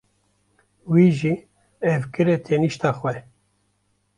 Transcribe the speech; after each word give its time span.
Wî 0.93 1.07
jî 1.19 1.33
ew 1.91 1.95
kire 2.13 2.37
tenişta 2.45 2.91
xwe. 2.97 3.15